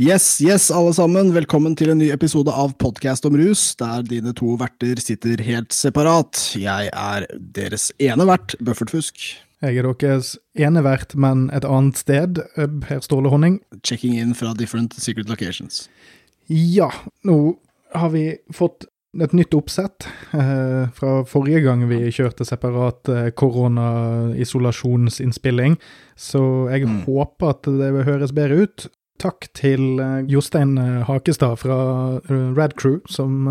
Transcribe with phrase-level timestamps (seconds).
[0.00, 1.28] Yes, yes, alle sammen.
[1.34, 5.72] Velkommen til en ny episode av Podkast om rus, der dine to verter sitter helt
[5.76, 6.38] separat.
[6.56, 7.26] Jeg er
[7.58, 9.16] deres ene vert, Buffert Fusk.
[9.60, 12.40] Jeg er deres ene vert, men et annet sted,
[12.86, 13.58] Per Ståle Honning.
[13.84, 15.84] Checking in fra different secret locations.
[16.48, 16.88] Ja,
[17.28, 17.36] nå
[17.92, 18.24] har vi
[18.56, 18.86] fått
[19.20, 25.74] et nytt oppsett eh, fra forrige gang vi kjørte separat eh, koronaisolasjonsinnspilling,
[26.16, 27.02] så jeg Mm.
[27.04, 28.86] håper at det vil høres bedre ut.
[29.20, 31.76] Takk til eh, Jostein eh, Hakestad fra
[32.22, 33.44] eh, Rad Crew, som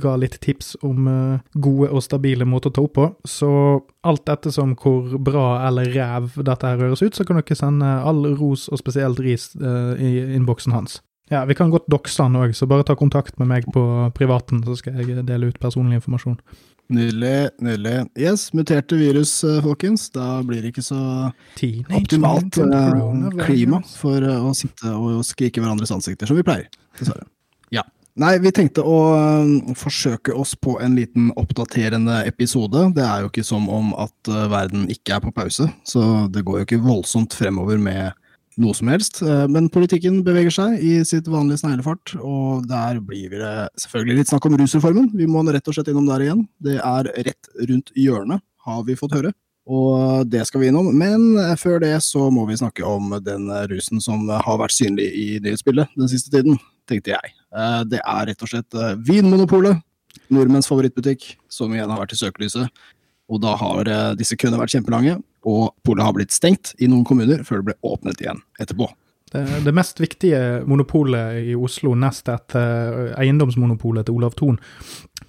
[0.00, 1.08] ga litt tips om
[1.54, 3.06] gode og stabile måter å ta opp på.
[3.28, 3.48] Så
[4.04, 8.26] alt ettersom hvor bra eller ræv dette her høres ut, så kan dere sende all
[8.36, 11.00] ros og spesielt ris i innboksen hans.
[11.32, 13.82] Ja, vi kan godt dokse han òg, så bare ta kontakt med meg på
[14.16, 16.36] privaten, så skal jeg dele ut personlig informasjon.
[16.92, 18.08] Nydelig, nydelig.
[18.18, 20.10] Yes, muterte virus, eh, folkens.
[20.12, 21.00] Da blir det ikke så
[21.56, 26.68] Teenage optimalt eh, klima for eh, å sitte og skrike hverandres ansikter, som vi pleier.
[26.98, 27.24] Dessverre.
[27.72, 27.86] Ja.
[28.20, 28.98] Nei, vi tenkte å
[29.74, 32.84] forsøke oss på en liten oppdaterende episode.
[32.94, 36.60] Det er jo ikke som om at verden ikke er på pause, så det går
[36.60, 38.12] jo ikke voldsomt fremover med
[38.60, 39.22] noe som helst.
[39.22, 44.32] Eh, Men politikken beveger seg i sitt vanlige sneglefart, og der blir det selvfølgelig litt
[44.32, 45.10] snakk om rusreformen.
[45.14, 46.44] Vi må rett og slett innom der igjen.
[46.62, 49.32] Det er rett rundt hjørnet, har vi fått høre.
[49.66, 54.00] Og det skal vi innom, men før det så må vi snakke om den rusen
[54.04, 57.32] som har vært synlig i nyhetsbildet den siste tiden, tenkte jeg.
[57.56, 59.80] Eh, Det er rett og slett eh, Vinmonopolet,
[60.28, 62.68] nordmenns favorittbutikk, som igjen har vært i søkelyset.
[63.32, 67.06] Og da har eh, disse køene vært kjempelange, og polet har blitt stengt i noen
[67.06, 68.90] kommuner før det ble åpnet igjen etterpå.
[69.34, 74.60] Det, det mest viktige monopolet i Oslo, nest etter eh, eiendomsmonopolet til Olav Thon.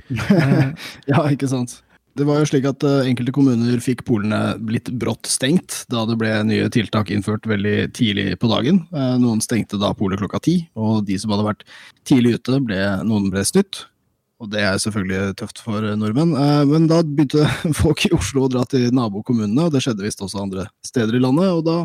[1.10, 1.80] Ja, ikke sant.
[2.16, 6.16] Det var jo slik at eh, enkelte kommuner fikk polene blitt brått stengt da det
[6.22, 8.86] ble nye tiltak innført veldig tidlig på dagen.
[8.96, 11.66] Eh, Noen stengte da polet klokka ti, og de som hadde vært
[12.08, 13.88] tidlig ute, ble, noen ble snytt.
[14.44, 16.34] Og det er selvfølgelig tøft for nordmenn.
[16.36, 17.48] Eh, Men da begynte
[17.82, 21.24] folk i Oslo å dra til nabokommunene, og det skjedde visst også andre steder i
[21.24, 21.54] landet.
[21.56, 21.78] Og da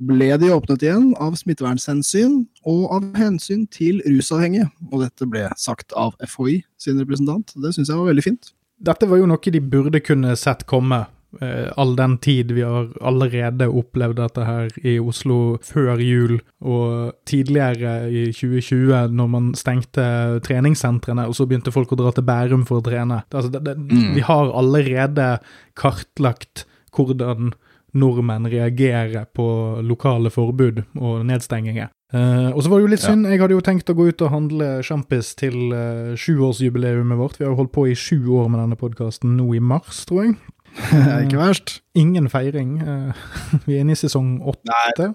[0.00, 4.70] ble de åpnet igjen av smittevernhensyn og av hensyn til rusavhengige.
[4.88, 7.52] Og dette ble sagt av FHI sin representant.
[7.52, 8.52] Det syns jeg var veldig fint.
[8.80, 11.04] Dette var jo noe de burde kunne sett komme.
[11.40, 17.14] Eh, all den tid vi har allerede opplevd dette her i Oslo før jul, og
[17.30, 20.04] tidligere i 2020 når man stengte
[20.46, 23.22] treningssentrene, og så begynte folk å dra til Bærum for å trene.
[23.30, 24.14] Altså, det, det, Mm.
[24.14, 25.38] Vi har allerede
[25.74, 26.64] kartlagt
[26.94, 27.52] hvordan
[27.94, 29.46] nordmenn reagerer på
[29.82, 31.90] lokale forbud og nedstenginger.
[32.14, 33.10] Uh, og så var det jo litt Ja.
[33.12, 37.38] synd, jeg hadde jo tenkt å gå ut og handle sjampis til uh, sjuårsjubileet vårt.
[37.38, 40.24] Vi har jo holdt på i sju år med denne podkasten nå i mars, tror
[40.24, 40.34] jeg.
[40.78, 41.78] Ikke verst.
[41.98, 42.78] Ingen feiring.
[42.80, 43.22] eh,
[43.66, 45.12] vi er inne i sesong åtte.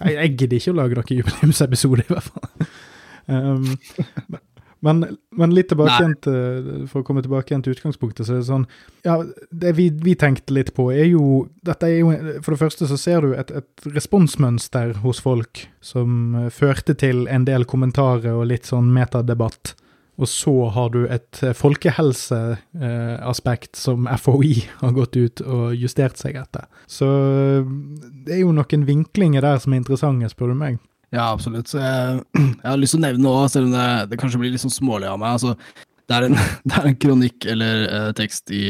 [0.00, 2.70] jeg, jeg gidder ikke å lage noen jubileumsepisode, i hvert fall.
[3.30, 4.40] Um,
[4.80, 5.02] men,
[5.36, 8.48] men litt tilbake igjen til, for å komme tilbake igjen til utgangspunktet, så er det
[8.48, 8.64] sånn
[9.04, 9.18] Ja,
[9.52, 12.96] det vi, vi tenkte litt på, er jo Dette er jo For det første så
[13.00, 18.48] ser du et, et responsmønster hos folk som eh, førte til en del kommentarer og
[18.48, 19.74] litt sånn metadebatt.
[20.20, 26.36] Og så har du et eh, folkehelseaspekt som FHI har gått ut og justert seg
[26.36, 26.64] etter.
[26.90, 27.64] Så eh,
[28.26, 30.74] det er jo noen vinklinger der som er interessante, spør du meg.
[31.10, 31.68] Ja, absolutt.
[31.72, 32.20] Så jeg,
[32.62, 34.74] jeg har lyst til å nevne noe, selv om det, det kanskje blir litt sånn
[34.74, 35.30] smålig av meg.
[35.38, 35.50] Altså,
[36.04, 36.38] det, er en,
[36.68, 38.64] det er en kronikk eller eh, tekst i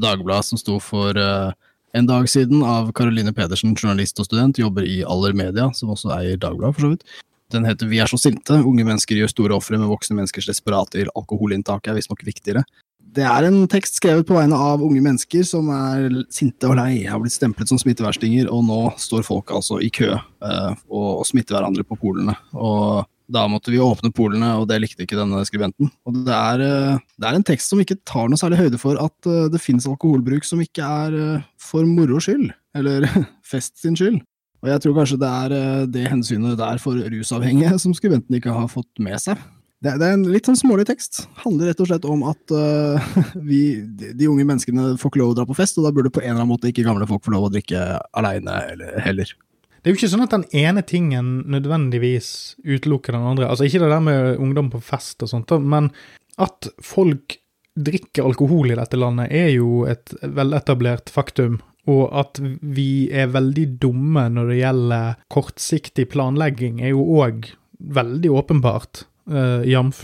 [0.00, 1.50] Dagbladet som sto for eh,
[1.96, 6.12] en dag siden av Caroline Pedersen, journalist og student, jobber i Aller Media, som også
[6.20, 7.02] eier Dagbladet, for så vidt.
[7.50, 8.60] Den heter Vi er så sinte.
[8.60, 12.64] Unge mennesker gjør store ofre med voksne menneskers desperate alkoholinntak er visstnok viktigere.
[13.10, 17.08] Det er en tekst skrevet på vegne av unge mennesker som er sinte og lei,
[17.10, 21.56] har blitt stemplet som smitteverstinger, og nå står folk altså i kø eh, og, smitter
[21.56, 22.36] hverandre på polene.
[22.54, 25.90] Og da måtte vi åpne polene, og det likte ikke denne skribenten.
[26.06, 28.98] Og det er, eh, det er en tekst som ikke tar noe særlig høyde for
[29.02, 33.06] at eh, det finnes alkoholbruk som ikke er eh, for moro skyld, eller
[33.52, 34.22] fest sin skyld.
[34.60, 38.54] Og jeg tror kanskje det er eh, det hensynet der for rusavhengige som skribenten ikke
[38.54, 39.40] har fått med seg.
[39.80, 41.22] Det, er en litt sånn smålig tekst.
[41.40, 43.12] Handler rett og slett om at uh,
[43.48, 46.12] vi, de, de unge menneskene får ikke lov å dra på fest, og da burde
[46.12, 47.86] på en eller annen måte ikke gamle folk få lov å drikke
[48.20, 48.58] aleine
[49.06, 49.32] heller.
[49.80, 53.48] Det er jo ikke sånn at den ene tingen nødvendigvis utelukker den andre.
[53.48, 55.88] Altså Ikke det der med ungdom på fest og sånt, men
[56.36, 57.38] at folk
[57.80, 61.62] drikker alkohol i dette landet, er jo et veletablert faktum.
[61.88, 68.34] Og at vi er veldig dumme når det gjelder kortsiktig planlegging, er jo òg veldig
[68.42, 69.06] åpenbart.
[69.30, 70.02] Uh, Jf.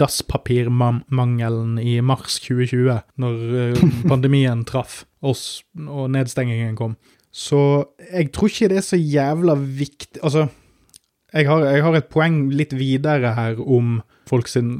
[0.00, 6.96] dasspapirmangelen i mars 2020, når eh, pandemien traff oss og nedstengingen kom.
[7.34, 7.60] Så
[8.08, 10.46] jeg tror ikke det er så jævla viktig Altså,
[11.34, 13.98] jeg har, jeg har, et poeng litt videre her om
[14.28, 14.76] folk sin,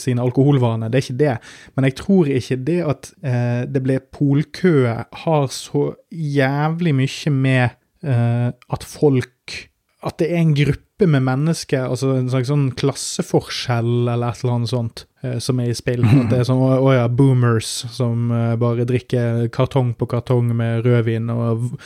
[0.00, 1.36] sine alkoholvaner, det er ikke det.
[1.76, 7.64] Men jeg tror ikke det at eh, det ble polkø har så jævlig mye med
[8.04, 9.32] eh, at folk
[10.06, 14.54] At det er en gruppe med mennesker, altså en slags sånn klasseforskjell eller et eller
[14.54, 16.06] annet sånt, eh, som er i spill.
[16.08, 20.86] At det er sånn å ja, boomers som eh, bare drikker kartong på kartong med
[20.86, 21.76] rødvin og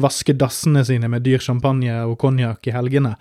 [0.00, 3.18] vasker dassene sine med dyr champagne og konjakk i helgene.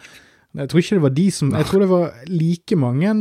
[0.54, 3.14] Jeg tror ikke det var de som Jeg tror det var like mange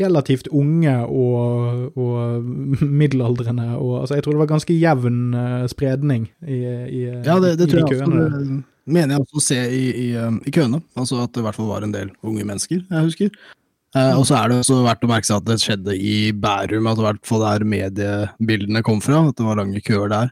[0.00, 2.46] relativt unge og, og
[3.02, 3.68] middelaldrende.
[3.76, 7.68] Og, altså, jeg tror det var ganske jevn uh, spredning i, i, ja, det, det
[7.68, 10.82] i tror jeg mener jeg også å se i, i, um, i, køene.
[10.98, 13.32] Altså at det i hvert fall var en del unge mennesker, jeg husker.
[13.98, 16.86] Eh, og så er det også verdt å merke seg at det skjedde i Bærum,
[16.90, 19.24] at i hvert fall der mediebildene kom fra.
[19.28, 20.30] At det var lange køer der.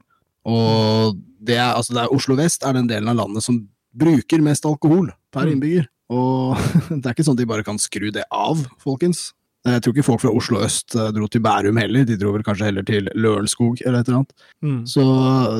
[0.49, 3.61] Og det er, altså det er Oslo vest er den delen av landet som
[3.99, 5.53] bruker mest alkohol per mm.
[5.55, 5.89] innbygger.
[6.15, 6.55] Og
[7.01, 9.33] det er ikke sånn at de bare kan skru det av, folkens.
[9.67, 12.47] Jeg tror ikke folk fra Oslo øst eh, dro til Bærum heller, de dro vel
[12.47, 14.49] kanskje heller til Lørenskog eller et eller annet.
[14.63, 14.81] Mm.
[14.87, 15.05] Så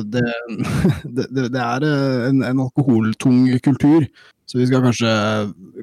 [0.07, 0.25] det,
[1.17, 4.07] det, det er eh, en, en, alkoholtung kultur,
[4.49, 5.11] så vi skal kanskje,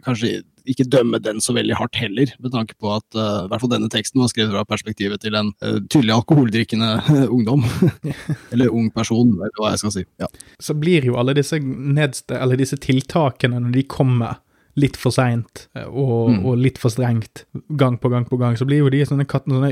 [0.04, 0.30] kanskje,
[0.66, 3.70] ikke dømme den så veldig hardt heller, med tanke på at uh, i hvert fall
[3.70, 6.88] denne teksten var skrevet fra perspektivet til en uh, tydelig alkoholdrikkende
[7.36, 7.62] ungdom.
[8.52, 10.02] eller ung person, eller hva jeg skal si.
[10.18, 10.26] Ja.
[10.58, 14.40] Så blir jo alle disse, nedste, eller disse tiltakene, når de kommer
[14.76, 16.40] litt for seint og, mm.
[16.44, 17.44] og, litt for strengt
[17.81, 19.70] gang på gang på gang, så blir jo de sånne, sånne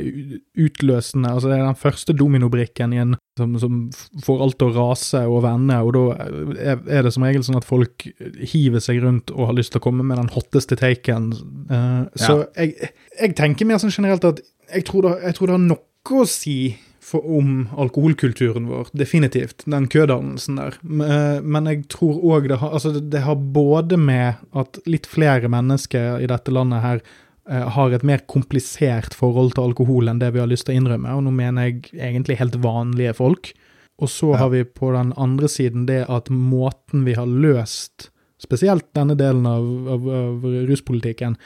[0.64, 3.78] utløsende altså Det er den første dominobrikken igjen som, som,
[4.24, 6.04] får alt til å rase og vende, og da
[6.94, 8.06] er det som regel sånn at folk
[8.54, 11.32] hiver seg rundt og har lyst til å komme med den hotteste taken.
[11.66, 12.20] Uh, ja.
[12.20, 14.40] Så jeg, jeg, tenker mer sånn generelt at
[14.70, 16.58] jeg tror det, jeg tror det har noe å si
[17.04, 18.88] for, om alkoholkulturen vår.
[18.96, 19.66] Definitivt.
[19.70, 20.78] Den kødannelsen der.
[20.82, 26.24] Eh, men jeg tror òg det, altså det har både med at litt flere mennesker
[26.24, 30.42] i dette landet her eh, har et mer komplisert forhold til alkohol enn det vi
[30.42, 33.52] har lyst til å innrømme, og nå mener jeg egentlig helt vanlige folk.
[34.02, 34.40] Og så ja.
[34.42, 38.08] har vi på den andre siden det at måten vi har løst
[38.42, 41.36] spesielt denne delen av, av, av ruspolitikken,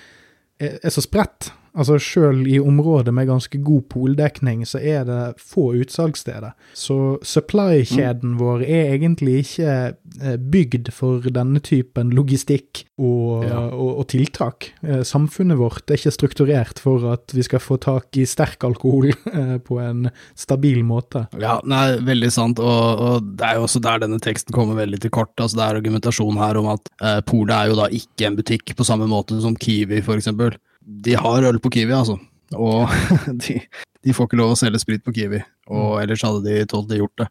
[0.58, 1.52] er, er så spredt.
[1.78, 6.56] Altså Sjøl i områder med ganske god poldekning, så er det få utsalgssteder.
[6.74, 8.38] Så supply-kjeden mm.
[8.40, 13.60] vår er egentlig ikke eh, bygd for denne typen logistikk og, ja.
[13.70, 14.72] og, og, tiltak.
[14.82, 19.12] Eh, samfunnet vårt er ikke strukturert for at vi skal få tak i sterk alkohol
[19.12, 20.08] eh, på en
[20.38, 21.28] stabil måte.
[21.38, 25.04] Ja, nei, veldig sant, og, og, det er jo også der denne teksten kommer veldig
[25.04, 25.34] til kort.
[25.38, 28.74] Altså Det er argumentasjon her om at eh, polet er jo da ikke en butikk
[28.74, 32.16] på samme måte som Kiwi, for eksempel de har øl på Kiwi, altså.
[32.56, 32.88] Og
[33.44, 33.58] de,
[34.04, 35.42] de, får ikke lov å selge sprit på Kiwi.
[35.68, 35.98] Og mm.
[36.04, 37.28] ellers hadde de tålt det gjort det.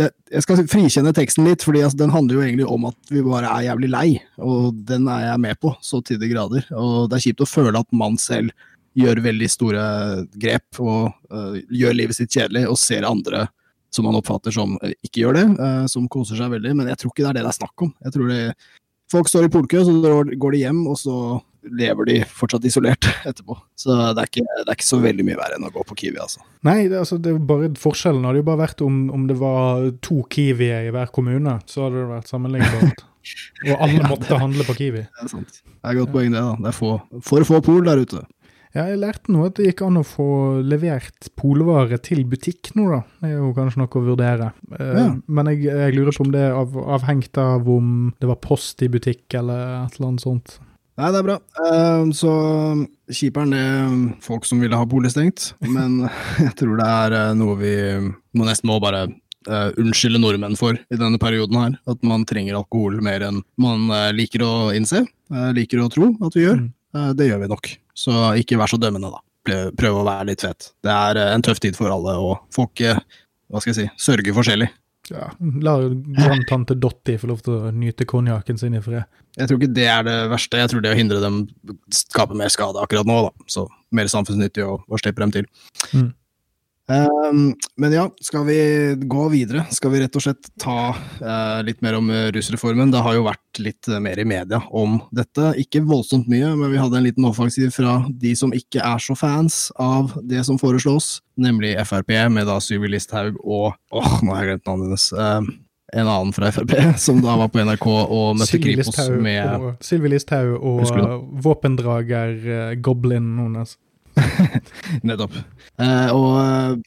[0.00, 0.08] det.
[0.32, 3.52] Jeg skal frikjenne teksten litt, for altså, den handler jo egentlig om at vi bare
[3.52, 4.08] er jævlig lei.
[4.40, 6.64] Og den er jeg med på, så til de grader.
[6.72, 8.54] Og det er kjipt å føle at man selv
[8.98, 9.84] gjør veldig store
[10.40, 13.44] grep og uh, gjør livet sitt kjedelig, og ser andre
[13.94, 16.72] som man oppfatter som uh, ikke gjør det, uh, som koser seg veldig.
[16.80, 17.92] Men jeg tror ikke det er det det er snakk om.
[18.08, 18.42] Jeg tror det,
[19.08, 19.92] Folk står i polkø, så
[20.36, 21.14] går de hjem, og så
[21.62, 23.56] lever de fortsatt isolert etterpå.
[23.78, 25.98] Så det er, ikke, det er ikke, så veldig mye verre enn å gå på
[26.02, 26.42] Kiwi, altså.
[26.66, 29.90] Nei, det, altså, det er bare forskjellen hadde jo bare vært om, om det var
[30.04, 31.58] to Kiwier i hver kommune.
[31.70, 33.04] Så hadde det vært sammenlignbart.
[33.68, 35.04] Og alle måtte handle på Kiwi.
[35.04, 35.62] Det er sant.
[35.68, 36.42] Det er et godt poeng, det.
[36.42, 36.56] da.
[36.64, 38.24] Det er få, for få pol der ute.
[38.76, 40.28] Ja, jeg lærte nå at det gikk an å få
[40.60, 43.00] levert polvare til butikk nå, da.
[43.22, 44.50] Det er jo kanskje noe å vurdere.
[44.76, 45.06] Eh, ja.
[45.24, 48.84] Men jeg, jeg, lurer på om det er av, avhengt av om det var post
[48.84, 50.58] i butikk eller et eller annet sånt.
[50.98, 51.36] Nei, det er bra.
[51.62, 52.32] Uh, så
[53.14, 53.90] kjiperen er
[54.24, 56.00] folk som ville ha bolig stengt, men
[56.42, 57.74] jeg tror det er uh, noe vi
[58.34, 61.76] må nesten må bare uh, unnskylde nordmenn for i denne perioden her.
[61.90, 63.86] At man trenger alkohol mer enn man
[64.16, 65.04] liker å innse,
[65.54, 66.66] liker å tro at vi gjør.
[66.66, 67.14] Mm.
[67.20, 67.70] det gjør vi nok.
[67.98, 69.22] Så ikke vær så dømmende, da.
[69.78, 70.72] Prøv å være litt fet.
[70.84, 74.70] Det er en tøff tid for alle, og folk, hva skal jeg si, sørger forskjellig.
[75.10, 75.30] Ja,
[75.62, 79.06] La grandtante Dotti få lov til å nyte konjakken sin i fred.
[79.38, 80.60] Jeg tror ikke det er det verste.
[80.60, 81.42] Jeg tror det å hindre dem
[81.94, 83.18] skaper mer skade akkurat nå.
[83.28, 83.48] da.
[83.50, 85.48] Så mer samfunnsnyttig å, å slippe dem til.
[85.92, 86.10] Mm.
[86.88, 89.66] Um, men ja, skal vi gå videre?
[89.70, 92.88] Skal vi rett og slett ta uh, litt mer om uh, rusreformen?
[92.92, 95.52] Det har jo vært litt uh, mer i media om dette.
[95.60, 99.16] Ikke voldsomt mye, men vi hadde en liten offensiv fra de som ikke er så
[99.18, 104.32] fans av det som foreslås, nemlig Frp, med da Syvi Listhaug og åh, oh, nå
[104.32, 105.08] har jeg glemt navnet hennes.
[105.12, 105.56] Uh,
[105.98, 106.72] en annen fra Frp,
[107.04, 113.76] som da var på NRK og møtte Kripos med Sylvi Listhaug og våpendrager Goblin hennes.
[115.08, 115.34] Nettopp.
[115.80, 116.32] Eh, og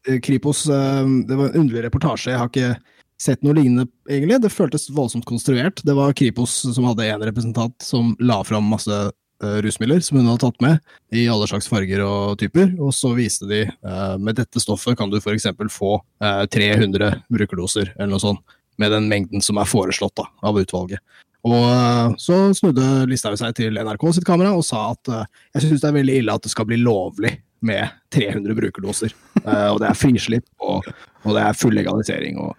[0.07, 2.33] eh, Kripos, eh, det var en underlig reportasje.
[2.33, 2.73] Jeg har ikke
[3.21, 4.39] sett noe lignende, egentlig.
[4.43, 5.81] Det føltes voldsomt konstruert.
[5.85, 8.97] Det var Kripos som hadde en representant som la fram masse
[9.43, 10.79] uh, rusmidler som hun hadde tatt med,
[11.13, 12.73] i alle slags farger og typer.
[12.81, 15.51] Og så viste de uh, med dette stoffet kan du f.eks.
[15.69, 18.57] få uh, 300 brukerdoser, eller noe sånt.
[18.81, 21.03] Med den mengden som er foreslått da, av utvalget.
[21.47, 25.09] Og uh, så snudde Listhaug seg til NRK sitt kamera og sa at
[25.55, 29.13] jeg syns det er veldig ille at det skal bli lovlig med 300 brukerdoser.
[29.71, 30.87] og det er frislipp, og,
[31.25, 32.39] og det er full legalisering.
[32.41, 32.55] og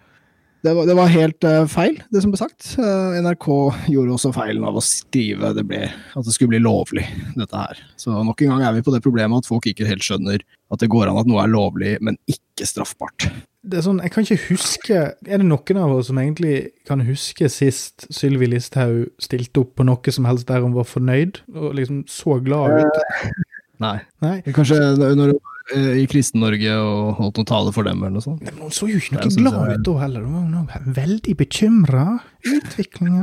[0.62, 2.68] det var, det var helt uh, feil, det som ble sagt.
[2.78, 3.46] Uh, NRK
[3.90, 7.02] gjorde også feilen av å skrive det ble, at det skulle bli lovlig,
[7.34, 7.80] dette her.
[7.98, 10.38] Så nok en gang er vi på det problemet at folk ikke helt skjønner
[10.70, 13.26] at det går an at noe er lovlig, men ikke straffbart.
[13.62, 17.04] Det er sånn, Jeg kan ikke huske Er det noen av oss som egentlig kan
[17.06, 21.76] huske sist Sylvi Listhaug stilte opp på noe som helst der hun var fornøyd, og
[21.78, 22.98] liksom så glad ut?
[22.98, 23.40] Uh,
[23.82, 23.96] nei.
[24.24, 24.36] nei.
[24.50, 25.36] Kanskje når
[25.70, 28.42] Eh, i Kristen-Norge og holdt noen tale for dem, eller noe sånt.
[28.44, 29.78] Men hun så jo ikke noe glad jeg...
[29.78, 32.06] ut da heller, hun var veldig bekymra.
[32.50, 33.22] Utviklinga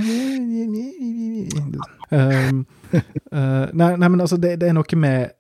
[2.16, 2.62] um,
[3.36, 5.36] uh, nei, nei, men altså, det, det, er noe med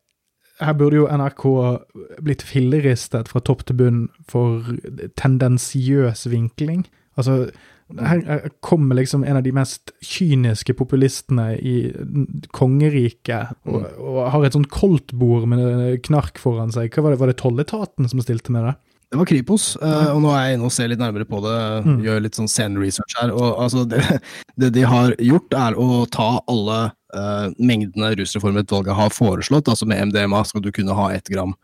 [0.59, 1.43] Her burde jo NRK
[2.25, 4.65] blitt filleristet fra topp til bunn for
[5.19, 6.83] tendensiøs vinkling.
[7.19, 7.47] Altså,
[7.97, 11.77] her kommer liksom en av de mest kyniske populistene i
[12.53, 13.87] kongeriket og, mm.
[14.11, 16.93] og har et sånt koldtbord med knark foran seg.
[16.93, 18.75] Hva Var det, var det tolletaten som stilte med det?
[19.09, 21.55] Det var Kripos, uh, og nå er jeg inne og ser litt nærmere på det.
[21.81, 21.95] Mm.
[22.05, 23.33] Gjør litt sånn sceneresearch her.
[23.33, 24.03] og altså, det,
[24.53, 26.79] det, de har gjort, er å ta alle
[27.15, 29.69] uh, mengdene rusreformutvalget har foreslått.
[29.71, 31.55] altså Med MDMA skal du kunne ha ett gram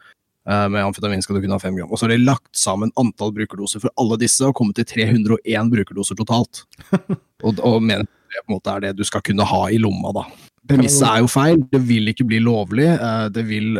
[0.49, 1.91] uh, med amfetamin skal du kunne ha fem gram.
[1.91, 5.71] Og så har de lagt sammen antall brukerdoser for alle disse og kommet til 301
[5.73, 6.65] brukerdoser totalt.
[7.45, 10.11] og, og mener det på en måte er det du skal kunne ha i lomma,
[10.15, 10.25] da.
[10.65, 11.59] Premisset er jo feil.
[11.69, 12.87] Det vil ikke bli lovlig.
[12.89, 13.75] Eh, det vil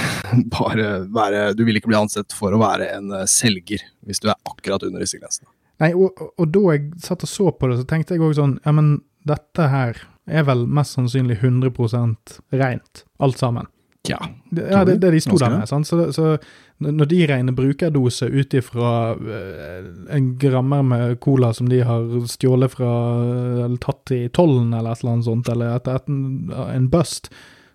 [0.56, 4.38] bare være Du vil ikke bli ansett for å være en selger hvis du er
[4.48, 5.50] akkurat under disse grensene.
[5.80, 8.58] Nei, og, og, da jeg satt og så på det, så tenkte jeg òg sånn
[8.66, 8.98] Ja, men
[9.28, 13.68] dette her er vel mest sannsynlig 100% rent, alt sammen.
[14.08, 14.18] Ja,
[14.50, 15.68] ja det, det de sto der med.
[15.68, 15.86] Sant?
[15.86, 16.36] Så, så,
[16.80, 22.72] når de regner brukerdose ut ifra uh, en grammer med cola som de har stjålet
[22.72, 22.90] fra
[23.66, 26.22] eller tatt i tollen eller et eller annet sånt, eller etter en,
[26.64, 27.28] en bust,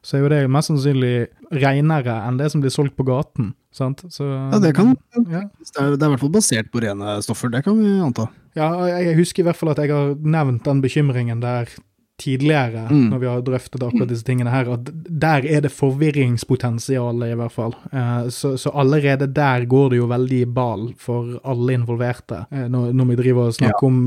[0.05, 1.15] så er jo det mest sannsynlig
[1.53, 3.53] renere enn det som blir solgt på gaten.
[3.75, 4.05] Sant?
[4.13, 4.93] Så, ja, det kan
[5.27, 5.45] ja.
[5.59, 8.29] Det, er, det er i hvert fall basert på rene stoffer, det kan vi anta.
[8.55, 11.69] Ja, jeg husker i hvert fall at jeg har nevnt den bekymringen der
[12.17, 13.07] tidligere, mm.
[13.11, 17.51] når vi har drøftet akkurat disse tingene her, at der er det forvirringspotensial, i hvert
[17.51, 17.75] fall.
[17.91, 22.65] Uh, så, så, allerede der går det jo veldig i ball for alle involverte, uh,
[22.71, 23.91] når, når, vi driver og snakker ja.
[23.91, 23.99] om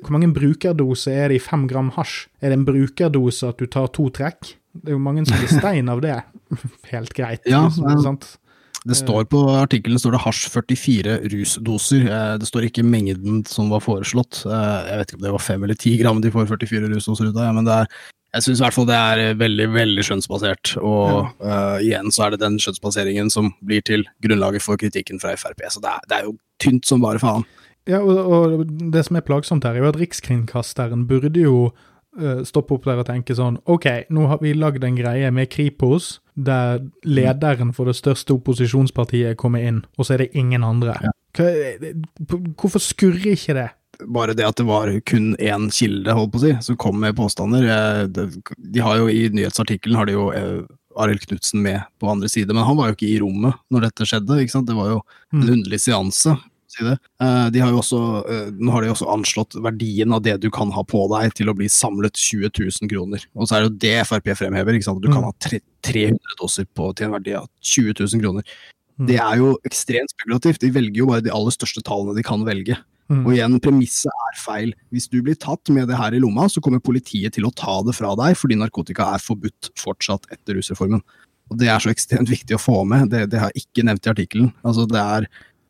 [0.00, 2.28] Hvor mange brukerdoser er det i fem gram hasj?
[2.40, 4.54] Er det en brukerdose at du tar to trekk?
[4.72, 6.16] Det er jo mange som blir stein av det.
[6.94, 7.44] Helt greit.
[7.50, 7.66] Ja,
[8.06, 8.38] sant?
[8.88, 12.06] Det står på artikkelen står det hasj 44 rusdoser.
[12.08, 14.40] Eh, det står ikke mengden som var foreslått.
[14.48, 17.28] Eh, jeg vet ikke om det var fem eller ti gram de får 44 rusdoser
[17.28, 17.92] ut av, men det er,
[18.30, 20.76] jeg syns i hvert fall det er veldig veldig skjønnsbasert.
[20.78, 21.22] Og ja.
[21.42, 25.64] uh, igjen så er det den skjønnsbaseringen som blir til grunnlaget for kritikken fra Frp.
[25.68, 27.44] Så det er, det er jo tynt som bare faen.
[27.90, 31.72] Ja, og, og, det som er plagsomt her, er jo at Rikskringkasteren burde jo
[32.44, 36.16] stoppe opp der og tenke sånn OK, nå har vi lagd en greie med Kripos
[36.34, 40.96] der lederen for det største opposisjonspartiet kommer inn, og så er det ingen andre.
[41.04, 41.12] Ja.
[42.58, 43.68] Hvorfor skurrer ikke det?
[44.08, 47.18] Bare det at det var kun én kilde, holdt på å si, som kom med
[47.18, 47.68] påstander.
[48.08, 50.62] De har jo I nyhetsartikkelen har de jo eh,
[51.00, 54.08] Arild Knutsen med på andre side, men han var jo ikke i rommet når dette
[54.08, 54.40] skjedde.
[54.40, 54.70] ikke sant?
[54.70, 55.02] Det var jo
[55.34, 55.52] en mm.
[55.58, 56.34] underlig seanse
[56.80, 56.96] si det.
[57.22, 60.48] Eh, de har jo også, eh, nå har de også anslått verdien av det du
[60.54, 63.24] kan ha på deg til å bli samlet 20 000 kroner.
[63.36, 64.74] Og så er det jo det Frp fremhever.
[64.74, 65.02] ikke sant?
[65.04, 65.30] Du kan mm.
[65.30, 68.46] ha 300 doser på, til en verdi av 20 000 kroner.
[69.00, 69.08] Mm.
[69.08, 70.60] Det er jo ekstremt spekulativt.
[70.60, 72.76] De velger jo bare de aller største tallene de kan velge.
[73.10, 73.24] Mm.
[73.24, 74.74] Og igjen, premisset er feil.
[74.94, 77.80] Hvis du blir tatt med det her i lomma, så kommer politiet til å ta
[77.86, 81.02] det fra deg, fordi narkotika er forbudt fortsatt etter rusreformen.
[81.50, 83.08] Og Det er så ekstremt viktig å få med.
[83.10, 84.52] Det, det har jeg ikke nevnt i artikkelen.
[84.62, 85.26] Altså, det er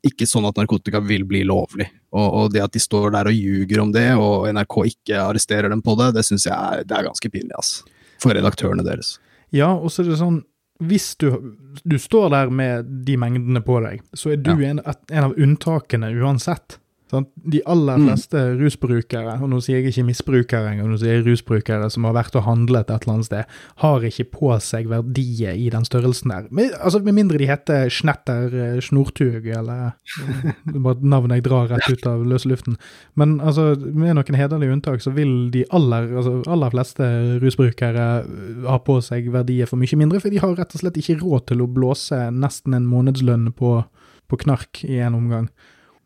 [0.06, 1.86] ikke sånn at narkotika vil bli lovlig.
[2.10, 5.70] Og, og, det at de står der og ljuger om det, og NRK ikke arresterer
[5.72, 7.74] dem på det, det syns jeg er, det er ganske pinlig, ass.
[8.20, 9.18] For redaktørene deres.
[9.54, 10.40] Ja, og så er det sånn
[10.80, 14.70] hvis du, du står der med de mengdene på deg, så er du ja.
[14.70, 16.78] en, en av unntakene uansett.
[17.10, 18.06] De aller mm.
[18.06, 18.60] fleste mm.
[18.60, 22.36] rusbrukere, og nå sier jeg ikke misbrukere engang, nå sier jeg rusbrukere som har vært
[22.38, 26.46] og handlet et eller annet sted, har ikke på seg verdier i den størrelsen der.
[26.54, 29.96] Med, altså, med mindre de heter Snetter eh, Snortug, eller
[30.86, 32.78] bare navn jeg drar rett ut av løse luften.
[33.18, 37.10] Men altså, med noen hederlige unntak, så vil de aller, altså, aller fleste
[37.42, 38.06] rusbrukere
[38.68, 41.50] ha på seg verdier for mye mindre, for de har rett og slett ikke råd
[41.50, 43.76] til å blåse nesten en månedslønn på,
[44.30, 45.50] på knark i en omgang.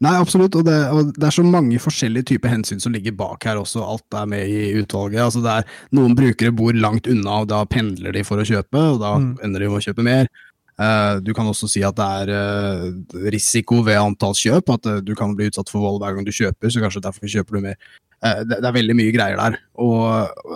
[0.05, 3.47] Nei, absolutt, og det, og det, er så mange forskjellige typer hensyn som ligger bak
[3.49, 3.85] her også.
[3.85, 5.23] Alt er med i utvalget.
[5.25, 8.83] Altså det er, noen brukere bor langt unna, og da pendler de for å kjøpe,
[8.95, 9.31] og da mm.
[9.47, 10.29] ender de med å kjøpe mer.
[10.75, 14.97] Uh, du kan også si at det er uh, risiko ved antall kjøp, at uh,
[15.07, 17.69] du kan bli utsatt for vold hver gang du kjøper, så kanskje derfor kjøper du
[17.71, 17.79] mer.
[18.25, 19.59] Det, det, er veldig mye greier der.
[19.85, 20.01] Og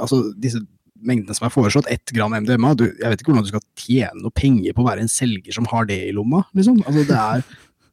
[0.01, 0.63] altså, disse
[1.05, 4.23] mengdene som er foreslått, ett gram MDMA du, Jeg vet ikke hvordan du skal tjene
[4.25, 6.81] noe penger på å være en selger som har det i lomma, liksom.
[6.87, 7.45] Altså, det er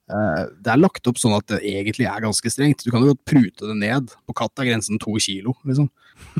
[0.06, 2.84] det er lagt opp sånn at det egentlig er ganske strengt.
[2.86, 4.12] Du kan jo godt prute det ned.
[4.30, 5.90] På katt er grensen to kilo, liksom.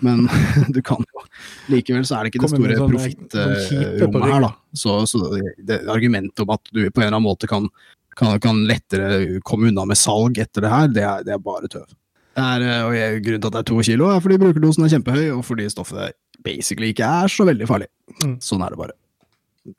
[0.05, 0.27] Men
[0.75, 1.24] du kan jo
[1.72, 4.51] Likevel så er det ikke det store sånn, profittrommet her, da.
[4.77, 7.67] Så, så det, argumentet om at du på en eller annen måte kan,
[8.15, 11.72] kan, kan lettere komme unna med salg etter det her, det er, det er bare
[11.72, 11.88] tøv.
[12.36, 14.93] Er, eh, og jeg, grunnen til at det er to kilo, er fordi brukerdosen er
[14.93, 17.89] kjempehøy, og fordi stoffet basically ikke er så veldig farlig.
[18.22, 18.38] Mm.
[18.43, 18.98] Sånn er det bare.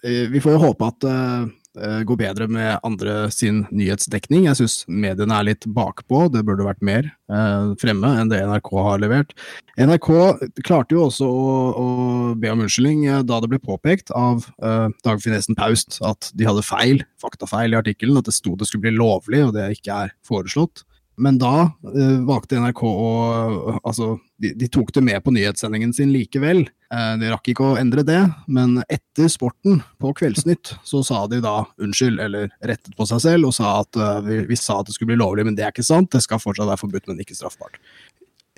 [0.02, 1.09] Eh, vi får jo håpe at
[1.78, 4.47] uh, går bedre med andre sin nyhetsdekning.
[4.49, 8.71] Jeg syns mediene er litt bakpå, det burde vært mer eh, fremme enn det NRK
[8.87, 9.35] har levert.
[9.76, 10.09] NRK
[10.66, 11.87] klarte jo også å, å
[12.40, 17.04] be om unnskyldning da det ble påpekt av eh, Dagfinn Paust at de hadde feil,
[17.23, 20.87] faktafeil i artikkelen, at det sto det skulle bli lovlig, og det ikke er foreslått.
[21.16, 23.12] Men da eh, valgte NRK å
[23.87, 26.66] Altså, de, de, tok det med på nyhetssendingen sin likevel.
[26.93, 28.21] Uh, de rakk ikke å endre det,
[28.52, 33.49] men etter sporten, på Kveldsnytt, så sa de da unnskyld, eller rettet på seg selv,
[33.49, 35.75] og sa at uh, vi, vi, sa at det skulle bli lovlig, men det er
[35.75, 36.12] ikke sant.
[36.12, 37.81] Det skal fortsatt være forbudt, men ikke straffbart.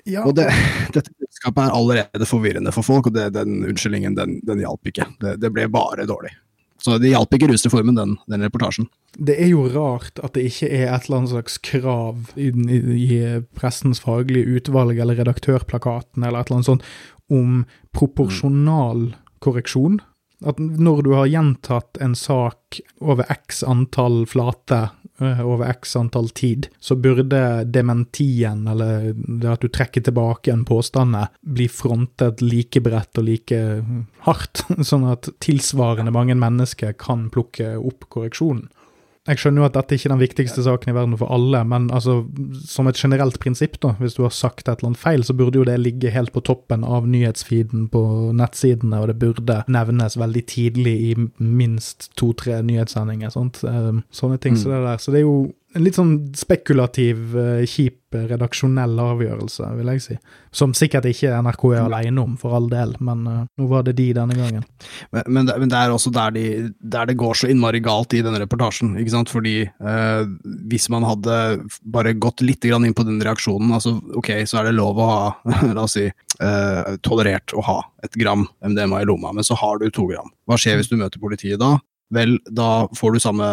[0.07, 0.25] Ja.
[0.25, 0.49] Og det,
[0.95, 5.07] dette budskapet er allerede forvirrende for folk, og det, den unnskyldningen den, den hjalp ikke.
[5.23, 6.35] Det, det ble bare dårlig.
[6.79, 8.87] Så det hjalp ikke rusreformen, den, den reportasjen.
[9.17, 12.51] Det er jo rart at det ikke er et eller annet slags krav i,
[12.95, 13.17] i,
[13.57, 16.87] pressens faglige utvalg eller redaktørplakaten eller et eller annet sånt
[17.29, 19.09] om proporsjonal
[19.43, 19.99] korreksjon.
[20.47, 24.85] At når du har gjentatt en sak over x antall flate
[25.19, 31.17] over x antall tid, så burde dementien, eller det at du trekker tilbake en påstand,
[31.41, 33.61] bli frontet like bredt og like
[34.27, 38.69] hardt, sånn at tilsvarende mange mennesker kan plukke opp korreksjonen.
[39.27, 41.89] Jeg skjønner jo at dette ikke er den viktigste saken i verden for alle, men
[41.93, 42.21] altså,
[42.65, 45.59] som et generelt prinsipp, da, hvis du har sagt et eller annet feil, så burde
[45.59, 48.01] jo det ligge helt på toppen av nyhetsfeeden på
[48.39, 53.35] nettsidene, og det burde nevnes veldig tidlig i minst to-tre nyhetssendinger.
[53.35, 53.61] Sånt.
[53.67, 54.61] Ehm, sånne ting mm.
[54.63, 55.03] så det der.
[55.03, 55.37] Så det er jo
[55.77, 60.15] en litt sånn spekulativ, eh, kjip eh, redaksjonell avgjørelse, vil jeg si.
[60.55, 63.93] Som sikkert ikke NRK er alene om, for all del, men uh, nå var det
[63.99, 64.63] de denne gangen.
[65.13, 66.45] Men, men, det, men det, er også der, de,
[66.81, 69.29] der, det går så innmari galt i denne reportasjen, ikke sant.
[69.29, 70.25] Fordi uh,
[70.71, 71.37] hvis man hadde
[71.85, 75.21] bare gått litt inn på den reaksjonen, altså ok, så er det lov å ha,
[75.77, 76.07] la oss si,
[76.41, 80.33] uh, tolerert å ha et gram MDMA i lomma, men så har du to gram.
[80.49, 81.75] Hva skjer hvis du møter politiet da?
[82.09, 83.45] Vel, da får du samme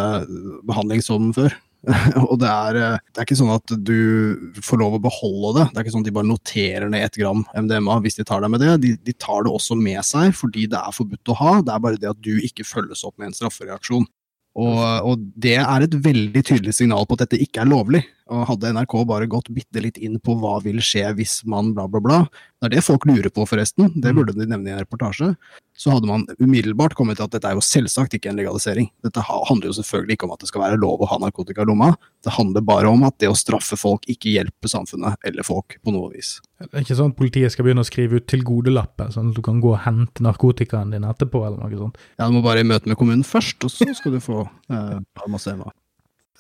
[0.65, 1.53] behandling som før.
[2.29, 5.67] og det er, eh, det er, ikke sånn at du får lov å beholde det.
[5.71, 8.43] Det er ikke sånn at de bare noterer ned ett gram MDMA hvis de tar
[8.43, 8.73] deg med det.
[8.83, 11.53] De, de, tar det også med seg fordi det er forbudt å ha.
[11.63, 14.09] Det er bare det at du ikke følges opp med en straffereaksjon.
[14.57, 18.01] Og, og, det er et veldig tydelig signal på at dette ikke er lovlig.
[18.33, 21.85] Og hadde NRK bare gått bitte litt inn på hva vil skje hvis man bla,
[21.93, 22.21] bla, bla,
[22.67, 24.19] det er det folk lurer på, forresten, det mm.
[24.19, 25.29] burde de nevne i en reportasje,
[25.77, 28.89] så hadde man umiddelbart kommet til at dette er jo selvsagt ikke en legalisering.
[29.05, 31.71] Dette handler jo selvfølgelig ikke om at det skal være lov å ha narkotika i
[31.71, 31.93] lomma,
[32.25, 35.95] det handler bare om at det å straffe folk ikke hjelper samfunnet eller folk på
[35.95, 36.37] noe vis.
[36.59, 39.43] Det er ikke sånn at politiet skal begynne å skrive ut tilgodelapper, sånn at du
[39.45, 42.01] kan gå og hente narkotikaen din etterpå, eller noe sånt?
[42.17, 44.97] Ja, du må bare i møte med kommunen først, og så skal du få eh,
[45.33, 45.69] masse EMA.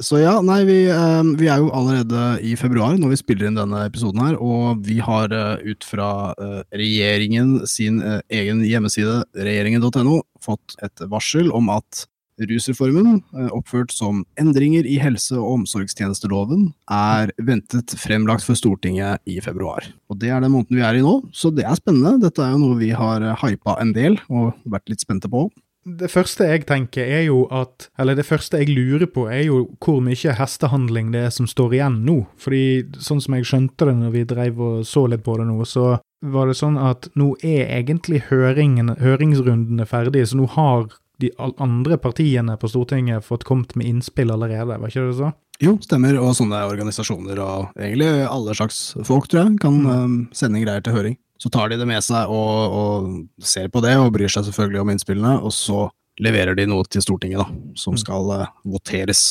[0.02, 3.56] Så ja, nei, vi, eh, vi, er jo allerede i februar når vi spiller inn
[3.56, 9.22] denne episoden her, og vi har eh, ut fra eh, regjeringen sin eh, egen hjemmeside,
[9.32, 12.04] regjeringen.no, fått et varsel om at
[12.36, 13.22] Rusreformen,
[13.56, 19.86] oppført som endringer i helse- og omsorgstjenesteloven, er ventet fremlagt for Stortinget i februar.
[20.12, 22.20] Og Det er den måneden vi er i nå, så det er spennende.
[22.20, 25.46] Dette er jo noe vi har hypa en del og vært litt spente på.
[25.86, 29.60] Det første jeg tenker er jo at, eller det første jeg lurer på, er jo
[29.78, 32.16] hvor mye hestehandling det er som står igjen nå.
[32.42, 32.64] Fordi
[32.98, 35.92] sånn som jeg skjønte det når vi dreiv og så litt på det nå, så
[36.26, 40.88] var det sånn at nå er egentlig høringsrundene ferdige, så nå har
[41.22, 45.30] de andre partiene på Stortinget fått kommet med innspill allerede, var ikke det så?
[45.62, 49.86] Jo, stemmer, og sånne organisasjoner og egentlig alle slags folk, tror jeg, kan mm.
[49.88, 51.16] um, sende greier til høring.
[51.38, 53.08] Så tar de det med seg og, og,
[53.44, 55.86] ser på det, og bryr seg selvfølgelig om innspillene, og så
[56.22, 58.00] leverer de noe til Stortinget, da, som mm.
[58.00, 59.24] skal uh, voteres.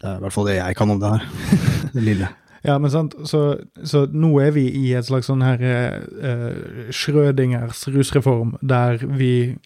[0.00, 1.26] Det er i hvert fall det jeg kan om det her.
[1.94, 2.30] det lille.
[2.64, 3.56] Ja, men sant, så,
[3.88, 9.56] så nå er vi i et slags sånn her uh, Schrødingers rusreform, der vi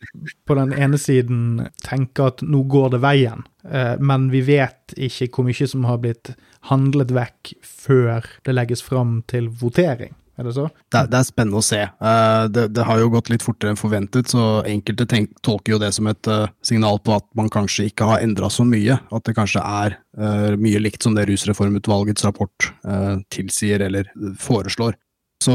[0.47, 5.31] på den ene siden tenker at nå går det veien, uh, men vi vet ikke
[5.31, 6.35] hvor mye som har blitt
[6.71, 10.15] handlet vekk før det legges fram til votering.
[10.37, 10.71] Det?
[10.91, 11.79] Det, er spennende å se.
[12.03, 15.81] Uh, det, det, har jo gått litt fortere enn forventet, så enkelte tenk, tolker jo
[15.83, 18.99] det som et uh, signal på at man kanskje ikke har endra så mye.
[19.15, 22.71] At det kanskje er uh, mye likt som det Rusreformutvalgets rapport
[23.33, 24.09] tilsier eller
[24.41, 24.97] foreslår.
[25.43, 25.55] Så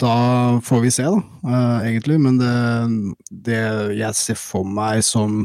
[0.00, 0.16] da
[0.64, 2.16] får vi se, da, egentlig.
[2.22, 2.52] Men det,
[3.44, 3.60] det
[3.98, 5.42] jeg ser for meg som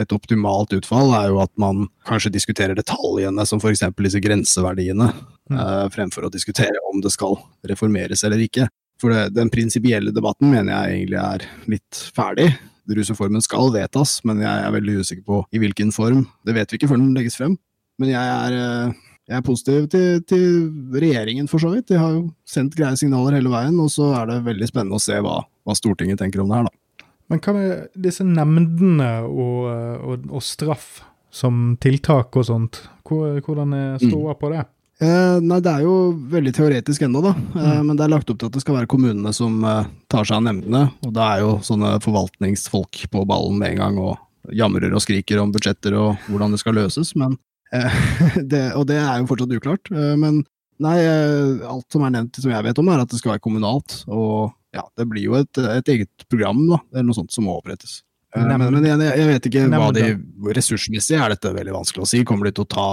[0.00, 3.84] et optimalt utfall er jo at man kanskje diskuterer detaljene, som f.eks.
[4.00, 5.10] disse grenseverdiene,
[5.50, 5.58] mm.
[5.58, 8.68] uh, fremfor å diskutere om det skal reformeres eller ikke.
[9.00, 12.48] For det, den prinsipielle debatten mener jeg egentlig er litt ferdig.
[12.86, 16.22] Rusreformen skal vedtas, men jeg er veldig usikker på i hvilken form.
[16.46, 17.56] Det vet vi ikke før den legges frem.
[18.00, 20.46] Men jeg er, uh, jeg er positiv til, til,
[20.94, 21.88] regjeringen, for så vidt.
[21.90, 25.02] De har jo sendt greie signaler hele veien, og så er det veldig spennende å
[25.02, 27.06] se hva, hva Stortinget tenker om det her, da.
[27.26, 31.00] Men hva med disse nemndene og, og, og, straff
[31.34, 32.84] som tiltak og sånt?
[33.06, 34.38] Hvordan er ståa mm.
[34.38, 34.62] på det?
[34.96, 35.94] Eh, nei, Det er jo
[36.32, 37.34] veldig teoretisk ennå, da.
[37.36, 37.86] Eh, mm.
[37.86, 40.38] men det er lagt opp til at det skal være kommunene som eh, tar seg
[40.38, 40.86] av nemndene.
[41.04, 44.14] Og det er jo sånne forvaltningsfolk på ballen med en gang og
[44.56, 47.12] jamrer og skriker om budsjetter og hvordan det skal løses.
[47.18, 47.36] Men,
[47.76, 47.98] eh,
[48.52, 49.92] det, og det er jo fortsatt uklart.
[49.92, 50.40] Eh, men
[50.82, 53.44] nei, eh, alt som er nevnt som jeg vet om, er at det skal være
[53.44, 54.00] kommunalt.
[54.08, 57.58] Og ja, det blir jo et, et, eget program, da, eller noe sånt som må
[57.60, 58.00] opprettes.
[58.36, 60.08] Eh, men, jeg, jeg, vet ikke hva de
[60.56, 62.24] Ressursmessig er dette veldig vanskelig å si.
[62.28, 62.88] Kommer de til å ta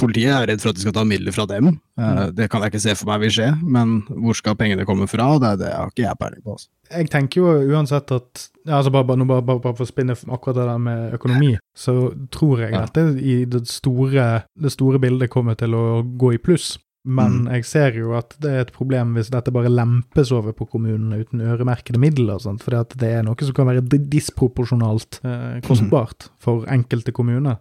[0.00, 1.72] Politiet er redd for at de skal ta midler fra dem.
[1.98, 5.08] Uh, det kan jeg ikke se for meg vil skje, men hvor skal pengene komme
[5.10, 5.32] fra?
[5.42, 6.54] Det, det har ikke jeg peiling på.
[6.54, 6.70] Altså.
[6.90, 10.68] Jeg tenker jo uansett at altså bare, bare, bare, bare, for å spinne akkurat det
[10.68, 11.96] der med økonomi, så
[12.34, 12.84] tror jeg ja.
[12.86, 16.76] at det i det store, det store bildet kommer til å gå i pluss.
[17.08, 17.52] Men mm.
[17.54, 21.22] jeg ser jo at det er et problem hvis dette bare lempes over på kommunene
[21.22, 22.38] uten øremerkede midler.
[22.42, 22.62] Sant?
[22.64, 26.34] For det er noe som kan være disproporsjonalt eh, kostbart mm.
[26.44, 27.56] for enkelte kommuner.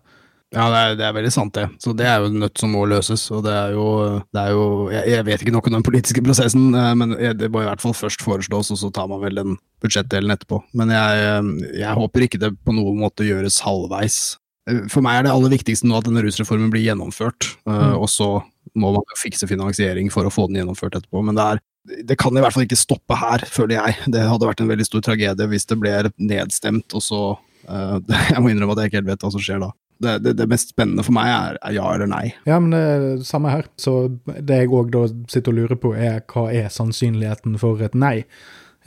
[0.49, 1.67] Ja, det er, det er, veldig sant, det.
[1.77, 3.27] Så det er jo nødt som må løses.
[3.35, 3.85] Og det er jo,
[4.33, 7.51] det er jo jeg, jeg, vet ikke noe om den politiske prosessen, eh, men det
[7.53, 10.63] må i hvert fall først foreslås, og så tar man vel den budsjettdelen etterpå.
[10.79, 14.17] Men jeg, eh, jeg håper ikke det på noen måte gjøres halvveis.
[14.65, 17.99] Eh, for meg er det aller viktigste nå at denne rusreformen blir gjennomført, mm.
[17.99, 18.31] og så
[18.77, 21.21] må man fikse finansiering for å få den gjennomført etterpå.
[21.27, 24.09] Men det, er, det kan i hvert fall ikke stoppe her, føler jeg.
[24.17, 27.21] Det hadde vært en veldig stor tragedie hvis det ble nedstemt, og så
[27.69, 29.67] Jeg må innrømme at jeg ikke helt vet hva som skjer da.
[29.99, 32.23] Det, det, det, mest spennende for meg er, er, ja eller nei.
[32.47, 33.67] Ja, men det er det samme her.
[33.79, 37.97] Så det jeg òg da sitter og lurer på, er hva er sannsynligheten for et
[37.99, 38.23] nei?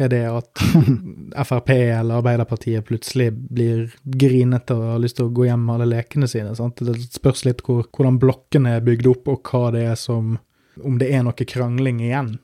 [0.00, 0.62] Er det at
[1.48, 5.90] Frp eller Arbeiderpartiet plutselig blir grinete og har lyst til å gå hjem med alle
[5.98, 6.54] lekene sine?
[6.56, 6.80] Sant?
[6.80, 10.38] Det spørs litt hvor, hvordan blokkene er bygd opp, og hva det er som
[10.80, 12.38] Om det er noe krangling igjen.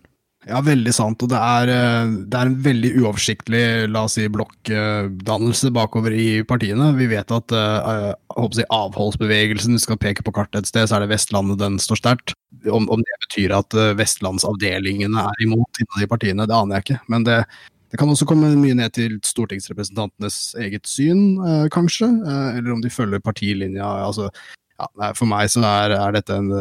[0.49, 1.21] Ja, veldig sant.
[1.25, 6.43] Og det er, eh, det er, en veldig uoversiktlig la oss si, blokkdannelse bakover i
[6.49, 6.89] partiene.
[6.97, 8.15] Vi vet at uh,
[8.57, 12.01] si, avholdsbevegelsen, vi skal peke på kartet et sted, så er det Vestlandet den står
[12.01, 12.37] sterkt.
[12.65, 16.87] Om, om, det betyr at uh, vestlandsavdelingene er imot innad i partiene, det aner jeg
[16.87, 17.01] ikke.
[17.13, 17.43] Men det,
[17.93, 21.37] det, kan også komme mye ned til stortingsrepresentantenes eget syn,
[21.75, 22.09] kanskje.
[22.57, 23.85] eller om de følger partilinja.
[24.09, 24.31] Altså,
[24.81, 26.53] ja, for meg så er, er dette en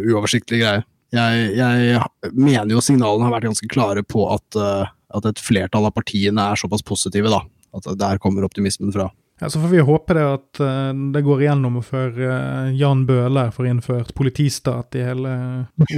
[0.00, 5.28] uoversiktlig greie jeg, jeg, mener jo signalene har vært ganske klare på at, uh, at,
[5.30, 7.44] et flertall av partiene er såpass positive, da.
[7.74, 9.08] At der kommer optimismen fra.
[9.42, 13.50] Ja, Så får vi håpe det at uh, det går igjennom før uh, Jan Bøhler
[13.54, 15.32] får innført politistat i hele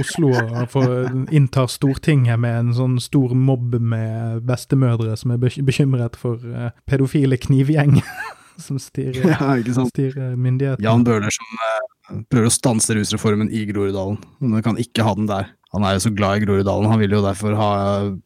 [0.01, 0.95] Oslo og får
[1.35, 6.41] inntar Stortinget med en sånn stor mobb med bestemødre som er bekymret for
[6.89, 8.01] pedofile knivgjeng.
[8.57, 9.53] som styrer, ja,
[9.85, 10.81] styrer myndighetene.
[10.81, 11.59] Jan Bøhler som
[12.31, 14.19] prøver å stanse rusreformen i Groruddalen.
[14.43, 15.53] Men kan ikke ha den der.
[15.75, 17.71] Han er jo så glad i Groruddalen, han vil jo derfor ha,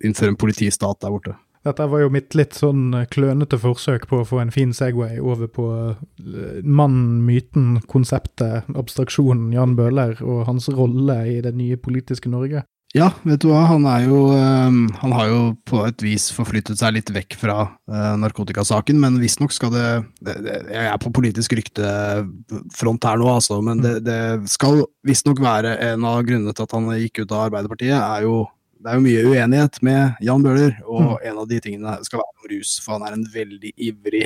[0.05, 1.37] innføre en politistat der borte.
[1.61, 5.49] Dette var jo mitt litt sånn klønete forsøk på å få en fin Segway over
[5.53, 12.31] på eh, mannen, myten, konseptet, abstraksjonen Jan Bøhler og hans rolle i det nye politiske
[12.33, 12.63] Norge.
[12.91, 16.97] Ja, vet du hva, han jo ehm, Han har jo på et vis forflyttet seg
[16.97, 19.85] litt vekk fra uh, narkotikasaken, men visstnok skal det,
[20.27, 24.19] Jeg er på politisk ryktefront her nå, altså, men det, det
[24.51, 28.43] skal visstnok være en av grunnene til at han gikk ut av Arbeiderpartiet, er jo
[28.81, 31.17] det er jo mye uenighet med Jan Bøhler, og mm.
[31.29, 34.23] en av de tingene skal være om rus, for han er en veldig ivrig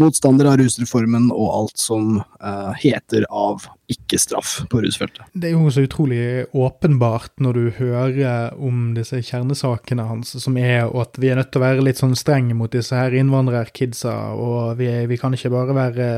[0.00, 5.24] motstander av rusreformen og alt som uh, heter av ikke-straff på rusfeltet.
[5.34, 10.86] Det er jo så utrolig åpenbart når du hører om disse kjernesakene hans, som er
[10.86, 14.78] at vi er nødt til å være litt sånn strenge mot disse her innvandrerkidsa, og
[14.80, 16.08] vi, vi, kan ikke bare være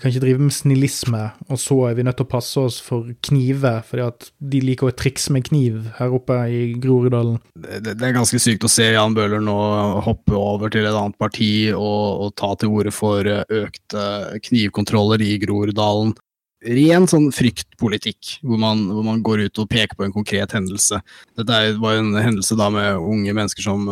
[0.00, 3.12] kan ikke drive med snillisme, og så er vi nødt til å passe oss for
[3.28, 7.40] kniver, fordi at de liker å trikse med kniv her oppe i Groruddalen.
[7.56, 9.56] Det, det, er ganske sykt å se Jan Bøhler nå
[10.04, 14.04] hoppe over til et annet parti og, og ta til orde for økte
[14.48, 16.14] knivkontroller i Groruddalen
[16.62, 21.00] ren sånn fryktpolitikk, hvor man, hvor man, går ut og peker på en konkret hendelse.
[21.38, 23.88] Dette var en hendelse da med unge mennesker som,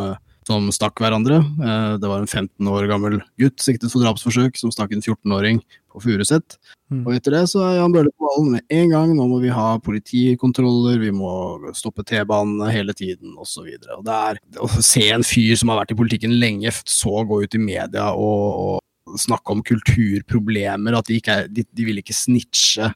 [0.49, 1.40] som stakk hverandre.
[1.43, 5.62] Eh, det var en 15 år gammel gutt siktet for drapsforsøk som stakk en 14-åring
[5.90, 6.59] på Furuset.
[6.90, 7.03] Mm.
[7.03, 9.14] Og etter det så er Jan Bøhler på ballen med en gang.
[9.19, 11.33] Nå må vi ha politikontroller, vi må
[11.79, 13.66] stoppe T-banene hele tiden osv.
[13.66, 18.12] Å se en fyr som har vært i politikken lenge, så gå ut i media
[18.14, 18.80] og, og
[19.18, 22.90] snakke om kulturproblemer, at de, ikke er, de, de vil ikke snitche.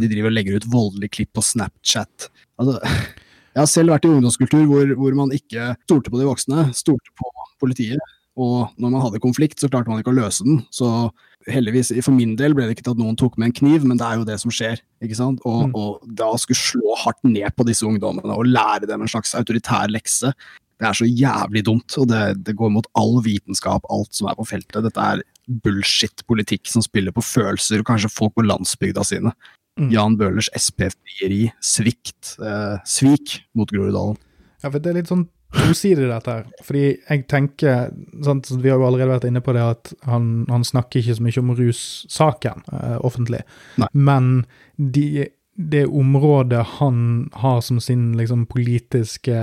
[0.00, 2.28] De driver og legger ut voldelige klipp på Snapchat.
[2.60, 2.78] Altså,
[3.54, 7.16] jeg har selv vært i ungdomskultur hvor, hvor man ikke stolte på de voksne, stolte
[7.18, 8.14] på politiet.
[8.36, 10.60] Og når man hadde konflikt, så klarte man ikke å løse den.
[10.74, 11.08] Så
[11.48, 13.96] heldigvis, for min del ble det ikke til at noen tok med en kniv, men
[14.00, 14.82] det er jo det som skjer.
[15.04, 15.40] ikke sant?
[15.48, 15.74] Og, mm.
[15.78, 19.88] og da skulle slå hardt ned på disse ungdommene og lære dem en slags autoritær
[19.92, 20.34] lekse,
[20.76, 21.96] det er så jævlig dumt.
[21.96, 24.82] Og det, det går mot all vitenskap, alt som er på feltet.
[24.84, 29.32] Dette er bullshit-politikk som spiller på følelser, kanskje folk på landsbygda sine.
[29.80, 29.90] Mm.
[29.92, 34.16] Jan Bøhlers SP-frieri, svikt, eh, svik mot Groruddalen.
[34.62, 36.46] Ja, for det er litt sånn tosidig, dette her.
[36.64, 37.90] Fordi jeg tenker
[38.24, 41.22] sant, Vi har jo allerede vært inne på det at han, han snakker ikke så
[41.26, 43.42] mye om russaken eh, offentlig.
[43.80, 43.88] Nei.
[43.92, 49.36] Men de det området han har som sin liksom, politiske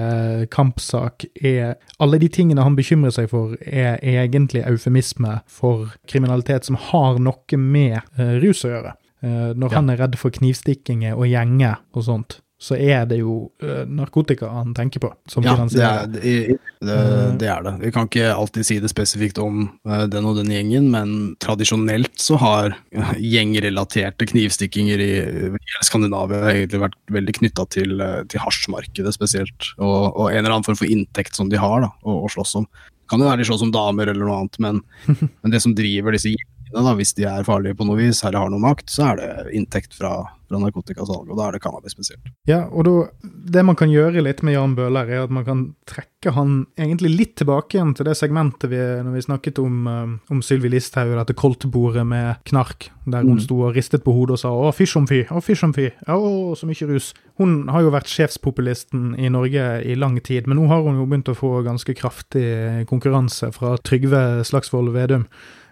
[0.51, 6.77] kampsak, er Alle de tingene han bekymrer seg for, er egentlig eufemisme for kriminalitet som
[6.91, 8.95] har noe med uh, rus å gjøre.
[9.23, 9.75] Uh, når ja.
[9.79, 14.47] han er redd for knivstikkinger og gjenger og sånt, så er det jo uh, narkotika
[14.47, 15.09] han tenker på.
[15.27, 16.35] som ja, det er det,
[16.79, 16.99] det,
[17.41, 17.73] det er det.
[17.81, 21.11] Vi kan ikke alltid si det spesifikt om uh, den og den gjengen, men
[21.43, 22.77] tradisjonelt så har
[23.19, 27.99] gjengrelaterte knivstikkinger i hele Skandinavia egentlig vært veldig knytta til,
[28.31, 31.91] til hasjmarkedet spesielt, og, og, en eller annen form for inntekt som de har da,
[32.07, 32.69] å slåss om.
[33.11, 34.79] Kan jo være de slåss om damer eller noe annet, men,
[35.41, 38.39] men det som driver disse gjengene da, hvis de er farlige på noe vis eller
[38.39, 40.15] har noe makt, så er det inntekt fra,
[40.53, 42.31] fra narkotikasalg, og da er det cannabis spesielt.
[42.49, 45.63] Ja, og da, det man kan gjøre litt med Jan Bøhler, er at man kan
[45.89, 50.13] trekke han egentlig litt tilbake igjen til det segmentet vi, når vi snakket om, um,
[50.31, 53.43] om Sylvi Listhaug, dette koldtbordet med knark, der hun mm.
[53.43, 55.89] sto og ristet på hodet og sa 'å, fysj om fy', 'å, fysj om fy',
[56.07, 56.19] 'å,
[56.55, 57.13] så mye rus'.
[57.41, 61.07] Hun har jo vært sjefspopulisten i Norge i lang tid, men nå har hun jo
[61.09, 65.27] begynt å få ganske kraftig konkurranse fra Trygve Slagsvold Vedum.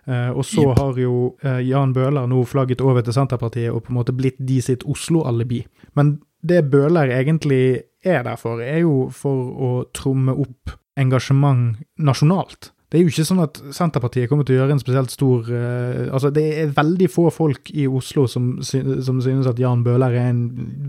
[0.07, 0.79] Uh, og så yep.
[0.79, 4.39] har jo uh, Jan Bøhler nå flagget over til Senterpartiet og på en måte blitt
[4.41, 5.61] de sitt Oslo-alibi.
[5.97, 12.71] Men det Bøhler egentlig er der for, er jo for å tromme opp engasjement nasjonalt.
[12.91, 16.09] Det er jo ikke sånn at Senterpartiet kommer til å gjøre en spesielt stor uh,
[16.11, 20.31] Altså, det er veldig få folk i Oslo som, som synes at Jan Bøhler er
[20.33, 20.41] en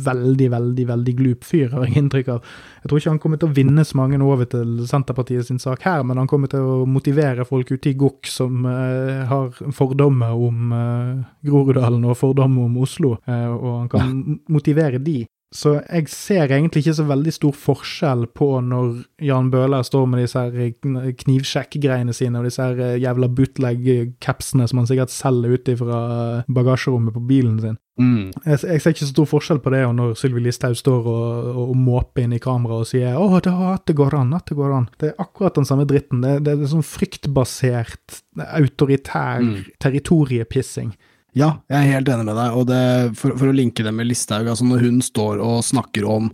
[0.02, 2.48] veldig, veldig veldig glup fyr, har jeg inntrykk av.
[2.82, 5.86] Jeg tror ikke han kommer til å vinne så mange over til Senterpartiet sin sak
[5.86, 10.34] her, men han kommer til å motivere folk ute i Gokk som uh, har fordommer
[10.34, 14.18] om uh, Groruddalen og fordommer om Oslo, og han kan
[14.50, 19.84] motivere de så jeg ser egentlig ikke så veldig stor forskjell på når Jan Bøhler
[19.84, 25.12] står med disse her knivsjekk-greiene sine og disse her eh, jævla bootleg-capsene som han sikkert
[25.12, 26.00] selger ut fra
[26.48, 27.76] bagasjerommet på bilen sin.
[28.00, 28.32] Mm.
[28.46, 31.50] Jeg, jeg, ser ikke så stor forskjell på det og når Sylvi Listhaug står og,
[31.66, 33.52] og, måper inn i kameraet og sier 'Å, det,
[33.90, 34.88] det går an, at det går an'.
[34.96, 36.24] Det er akkurat den samme dritten.
[36.24, 39.56] Det, det er sånn fryktbasert, autoritær mm.
[39.84, 40.94] territoriepissing.
[41.32, 42.56] Ja, jeg er helt enig med deg.
[42.58, 42.80] og det,
[43.16, 46.28] for, for, å linke det med Listhaug, altså når hun står og snakker om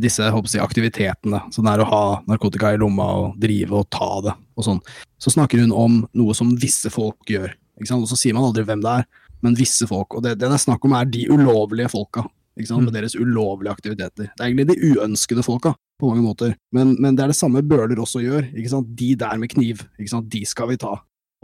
[0.00, 4.34] disse jeg, aktivitetene, sånn er å ha narkotika i lomma og drive og ta det
[4.56, 4.80] og sånn,
[5.20, 7.52] så snakker hun om noe som visse folk gjør.
[7.76, 8.06] ikke sant?
[8.06, 9.06] Og så sier man aldri hvem det er,
[9.44, 10.16] men visse folk.
[10.16, 12.24] Og det, det det er snakk om, er de ulovlige folka.
[12.56, 12.86] ikke sant?
[12.86, 12.96] Med mm.
[12.96, 14.32] deres ulovlige aktiviteter.
[14.32, 16.56] Det er egentlig de uønskede folka, på mange måter.
[16.74, 18.48] Men, men det er det samme Bøhler også gjør.
[18.54, 18.88] ikke sant?
[18.96, 20.32] De der med kniv, ikke sant?
[20.32, 20.96] de skal vi ta.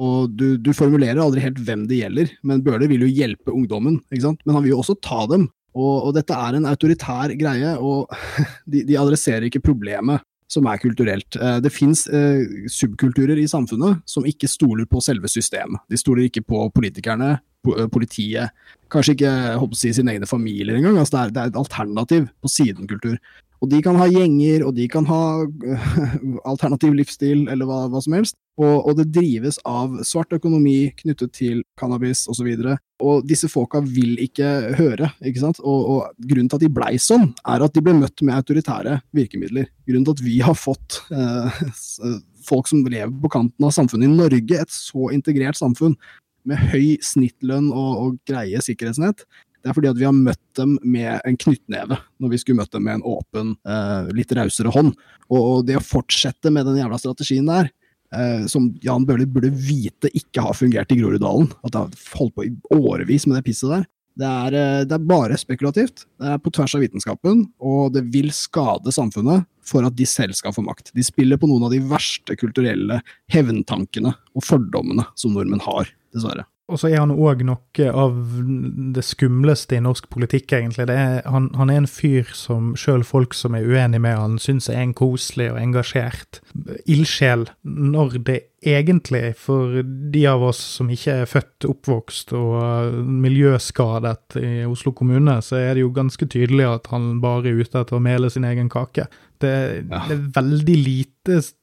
[0.03, 4.01] Og du, du, formulerer aldri helt hvem det gjelder, men Bøhler vil jo hjelpe ungdommen,
[4.11, 4.41] ikke sant?
[4.43, 5.47] men han vil jo også ta dem.
[5.75, 8.11] Og, og dette er en autoritær greie, og
[8.71, 11.39] de, de, adresserer ikke problemet som er kulturelt.
[11.39, 15.83] Eh, det fins eh, subkulturer i samfunnet som ikke stoler på selve systemet.
[15.91, 17.37] De stoler ikke på politikerne,
[17.71, 21.01] eh, politiet, kanskje ikke håper å si sine egne familier engang.
[21.01, 23.19] Altså det, er, det er et alternativ på sidenkultur.
[23.63, 25.21] Og de kan ha gjenger, og de kan ha
[26.51, 28.37] alternativ livsstil, eller hva, hva som helst.
[28.61, 32.51] Og, og, det drives av svart økonomi knyttet til cannabis osv.
[32.53, 35.59] Og, så og disse folka vil ikke høre, ikke sant.
[35.65, 39.01] Og, og grunnen til at de blei sånn, er at de ble møtt med autoritære
[39.17, 39.67] virkemidler.
[39.89, 41.65] Grunnen til at vi har fått eh,
[42.47, 45.97] folk som lever på kanten av samfunnet i Norge, et så integrert samfunn
[46.49, 49.25] med høy snittlønn og, og greie sikkerhetsnett,
[49.65, 52.75] det er fordi at vi har møtt dem med en knyttneve, når vi skulle møtt
[52.75, 54.93] dem med en åpen, eh, litt rausere hånd.
[55.33, 57.71] Og, det å fortsette med den jævla strategien der,
[58.13, 62.37] eh, som Jan Bøhler burde vite ikke har fungert i Groruddalen, at det har holdt
[62.37, 63.89] på i årevis med det pisset der,
[64.21, 66.05] det er, eh, det er, bare spekulativt.
[66.21, 70.37] Det er på tvers av vitenskapen, og det vil skade samfunnet for at de selv
[70.37, 70.93] skal få makt.
[70.95, 73.01] De spiller på noen av de verste kulturelle
[73.33, 76.45] hevntankene og fordommene som nordmenn har, dessverre.
[76.73, 78.15] Og så er han òg noe av
[78.97, 80.87] det skumleste i norsk politikk, egentlig.
[80.89, 84.71] Er, han, han, er en fyr som sjøl folk som er uenig med han, syns
[84.73, 86.41] er en koselig og engasjert
[86.89, 94.39] ildsjel, når det egentlig, for de av oss som ikke er født, oppvokst og miljøskadet
[94.41, 97.99] i Oslo kommune, så er det jo ganske tydelig at han bare er ute etter
[97.99, 99.05] å mele sin egen kake.
[99.43, 99.53] Det,
[99.85, 100.01] ja.
[100.09, 101.14] det, er veldig lite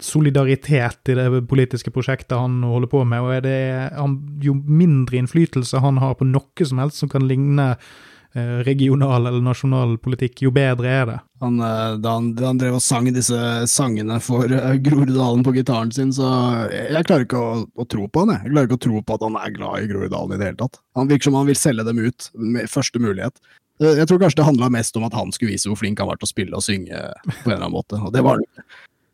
[0.02, 3.58] solidaritet i det politiske prosjektet han holder på med, og er det,
[3.96, 9.30] han, jo mindre innflytelse han har på noe som helst som kan ligne eh, regional
[9.30, 11.20] eller nasjonal politikk, jo bedre er det.
[11.44, 14.50] Han, eh, da, han, da, han, drev og sang disse sangene for
[14.86, 16.28] Groruddalen på gitaren sin, så
[16.72, 18.36] jeg, jeg klarer ikke å, å, tro på han.
[18.36, 18.48] Jeg.
[18.48, 20.62] jeg klarer ikke å tro på at han er glad i Groruddalen i det hele
[20.66, 20.84] tatt.
[21.00, 23.42] Han virker som han vil selge dem ut med første mulighet.
[23.82, 26.10] Eh, jeg tror kanskje det handla mest om at han skulle vise hvor flink han
[26.10, 27.02] var til å spille og synge.
[27.26, 28.51] på en eller annen måte, og det var det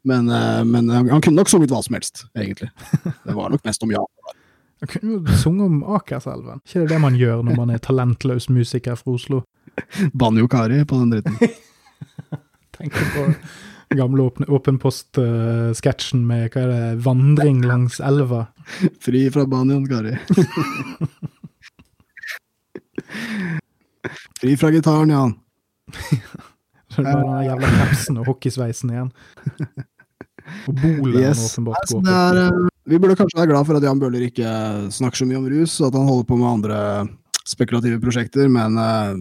[0.03, 2.69] Men, eh, men han kunne nok sunget hva som helst, egentlig.
[3.23, 4.03] Det var nok mest om ja.
[4.79, 6.61] Han kunne jo sunget om Akerselven.
[6.65, 9.41] Ikke det det man gjør når man er talentløs musiker fra Oslo?
[10.13, 11.37] Banjo Kari på den dritten.
[12.77, 13.25] Tenker på
[13.97, 18.47] gamle Åpen post-sketsjen med hva er det, vandring langs elva.
[19.01, 20.17] Fri fra banjoen, Kari.
[24.37, 25.35] Fri fra gitaren, Jan.
[26.97, 29.13] Så det er bare den jævla kapsen og hockeysveisen igjen.
[30.65, 31.37] Og bolet yes.
[31.37, 32.15] han åpenbart går på.
[32.15, 34.51] Er, uh, vi burde kanskje være glad for at Jan Bøhler ikke
[34.95, 36.81] snakker så mye om rus, og at han holder på med andre
[37.47, 39.13] spekulative prosjekter, men uh,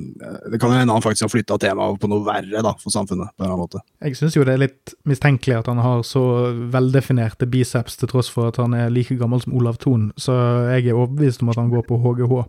[0.51, 3.35] det kan hende han faktisk har flytta temaet på noe verre da, for samfunnet.
[3.35, 3.83] på en eller annen måte.
[4.03, 6.25] Jeg syns jo det er litt mistenkelig at han har så
[6.73, 10.35] veldefinerte biceps, til tross for at han er like gammel som Olav Thon, så
[10.73, 12.47] jeg er overbevist om at han går på HGH.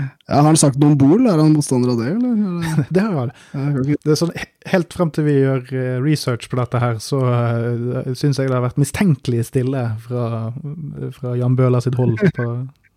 [0.00, 1.28] Ja, Har han sagt noe om Bol?
[1.30, 2.86] Er han motstander av det, eller?
[2.96, 3.32] det har han.
[3.94, 4.32] Det er sånn,
[4.72, 8.50] helt frem til vi gjør eh, research på dette her, så uh, eh, syns jeg
[8.50, 10.50] det har vært mistenkelig stille fra,
[11.14, 12.48] fra Jan Bøhler sitt hold på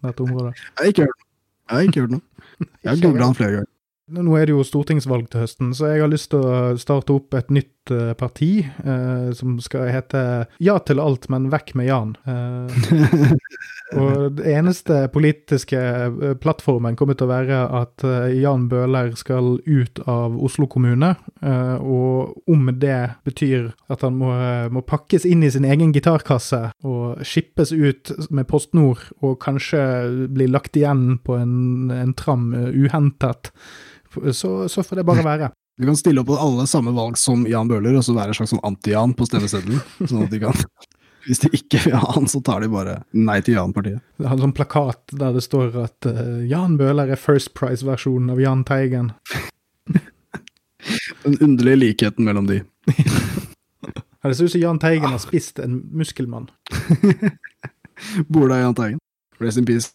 [0.07, 0.55] dette området.
[0.57, 1.25] Jeg har ikke hørt noe.
[1.67, 2.25] Jeg har ikke hørt noe.
[2.65, 3.73] Jeg har googla han flere ganger.
[4.17, 7.36] Nå er det jo stortingsvalg til høsten, så jeg har lyst til å starte opp
[7.36, 10.21] et nytt uh, parti uh, som skal hete
[10.63, 12.13] Ja til alt, men vekk med Jan.
[12.28, 13.34] Uh,
[14.02, 15.80] og det eneste politiske
[16.43, 18.04] plattformen kommer til å være at
[18.36, 21.13] Jan Bøhler skal ut av Oslo kommune.
[21.80, 24.34] og om det betyr at han må,
[24.76, 30.28] må, pakkes inn i sin egen gitarkasse og skippes ut med Post Nord, og kanskje
[30.36, 33.54] bli lagt igjen på en, en tram uhentet
[34.32, 35.50] så, så, får det bare være.
[35.78, 38.38] Du kan stille opp på alle samme valg som Jan Bøhler, og så være en
[38.40, 39.82] slags sånn anti-Jan på stemmeseddelen.
[40.10, 40.63] sånn at de kan
[41.28, 44.02] Hvis de ikke vil ha han, så tar de bare nei til Jan-partiet.
[44.18, 48.34] Det har en sånn plakat der det står at uh, Jan Bøhler er First Price-versjonen
[48.34, 49.12] av Jahn Teigen.
[51.28, 52.63] Den underlige likheten mellom de.
[54.24, 56.50] det ser ut som Jahn Teigen har spist en muskelmann.
[58.32, 59.04] Bor da Jahn Teigen.
[59.38, 59.94] Rest in peace.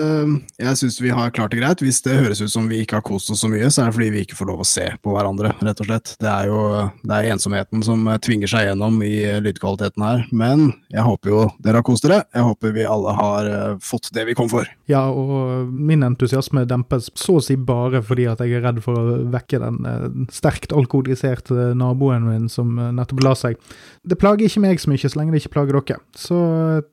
[0.00, 1.82] Ehm, jeg syns vi har klart det greit.
[1.84, 3.96] Hvis det høres ut som vi ikke har kost oss så mye, så er det
[3.96, 6.14] fordi vi ikke får lov å se på hverandre, rett og slett.
[6.22, 6.60] Det er jo
[7.06, 10.24] det er ensomheten som tvinger seg gjennom i lydkvaliteten her.
[10.36, 12.22] Men jeg håper jo dere har kost dere.
[12.34, 14.68] Jeg håper vi alle har uh, fått det vi kom for.
[14.90, 18.98] Ja, og min entusiasme dempes så å si bare fordi at jeg er redd for
[18.98, 23.60] å vekke den sterkt alkoholiserte naboen min som nettopp la seg.
[24.06, 25.98] Det plager ikke meg så mye, så lenge det ikke plager dere.
[26.18, 26.38] Så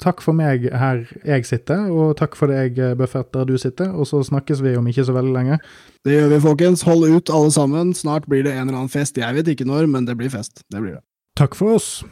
[0.02, 4.08] takk for meg her jeg sitter, og takk for deg Buffett, der du sitter, og
[4.10, 5.60] så snakkes vi om ikke så veldig lenge.
[6.06, 6.86] Det gjør vi, folkens.
[6.88, 7.94] Hold ut, alle sammen.
[7.98, 9.18] Snart blir det en eller annen fest.
[9.18, 10.66] Jeg vet ikke når, men det blir fest.
[10.72, 11.04] Det blir det.
[11.40, 12.04] Takk for oss.